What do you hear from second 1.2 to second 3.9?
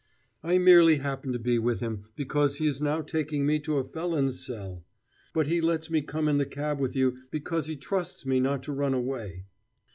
to be with him, because he is now taking me to a